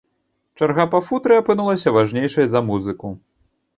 [0.61, 3.07] Чарга па футры апынулася важнейшай за музыку.